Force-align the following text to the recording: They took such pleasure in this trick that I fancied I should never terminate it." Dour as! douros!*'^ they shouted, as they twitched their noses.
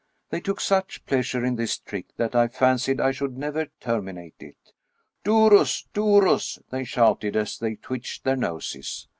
They 0.31 0.41
took 0.41 0.59
such 0.59 1.05
pleasure 1.05 1.45
in 1.45 1.57
this 1.57 1.77
trick 1.77 2.07
that 2.17 2.33
I 2.33 2.47
fancied 2.47 2.99
I 2.99 3.11
should 3.11 3.37
never 3.37 3.67
terminate 3.79 4.33
it." 4.39 4.57
Dour 5.23 5.55
as! 5.59 5.85
douros!*'^ 5.93 6.59
they 6.71 6.83
shouted, 6.85 7.35
as 7.35 7.59
they 7.59 7.75
twitched 7.75 8.23
their 8.23 8.35
noses. 8.35 9.07